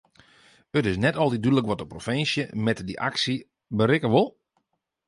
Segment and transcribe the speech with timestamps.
[0.77, 3.45] It is net altyd dúdlik wat de provinsje met dy aksjes
[3.83, 4.29] berikke wol.